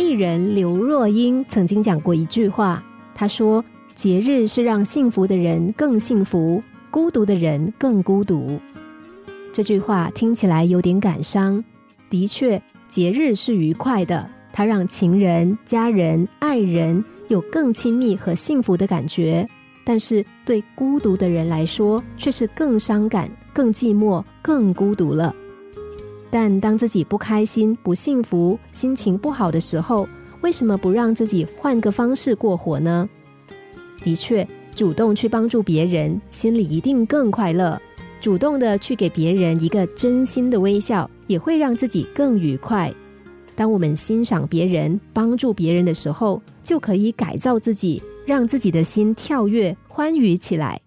[0.00, 2.82] 艺人刘若英曾经讲过一句话，
[3.14, 3.62] 她说
[3.94, 8.58] ：“节日是让幸福的人更幸福，孤独的人更孤独。”
[9.52, 11.62] 这句话听起来有点感伤。
[12.08, 19.46] 的确，节日是愉快的，它让情人、家人、爱人有更亲密和幸福的感觉。
[19.84, 25.34] 但是，对孤独的人来说，却是更伤感、更寂寞、更孤独了。
[26.30, 30.08] 但当自己不开心、不幸福、心情不好的时候，
[30.42, 33.08] 为什么不让自己换个方式过活呢？
[34.02, 37.80] 的确，主动去帮助别人，心里一定更快乐。
[38.20, 42.92] 主动的去给别人一个真心的微笑，也会让自己更愉快。
[43.56, 50.80] 当我们欣赏别人、帮助别人的时候，就可以改造自己，让自己的心跳跃、欢愉起来。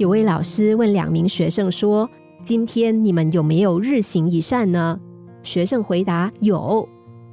[0.00, 2.08] 有位老师问两名学生说
[2.42, 4.98] ：“今天你们有没有日行一善呢？”
[5.44, 6.88] 学生回答：“有。”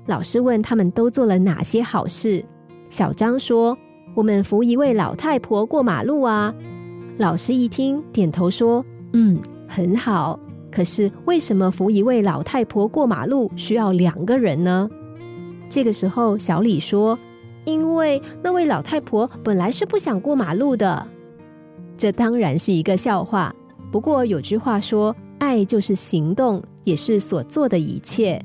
[0.06, 2.44] 老师问他们都做了哪些好事。
[2.90, 3.78] 小张说
[4.14, 6.54] ：“我们扶一位老太婆过马路啊。”
[7.18, 10.38] 老师一听，点头说：“嗯，很好。
[10.70, 14.90] 可是为什么扶一位老太婆过马路需要两个人呢？”
[15.72, 17.18] 这个时候，小李说
[17.64, 21.08] ：“因为那位老太婆本来是不想过马路的。”
[21.98, 23.54] 这当然是一个笑话。
[23.92, 28.42] 不过有句话说：“爱就是行动，也是所做的一切。”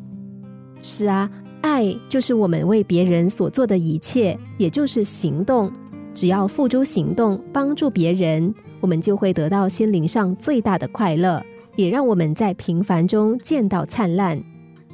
[0.83, 5.71] 是啊，爱就是我们为别人所做的一切，也就是行动。
[6.15, 11.43] 只要付诸行动，帮助别人，我们就会得到心灵上最大的快乐，
[11.77, 14.43] 也让我们在平凡中见到灿烂。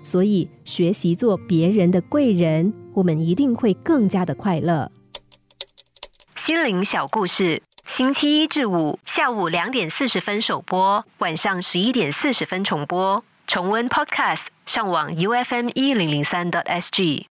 [0.03, 4.91] 所以，学习做别人的贵人，我们一定会更加的快乐。
[6.37, 7.61] 心灵小故事。
[7.89, 13.25] 星期一至五下午两点四十分首播，晚上十一点四十分重播。
[13.47, 17.27] 重温 Podcast，上网 U F M 一零零三 t S G。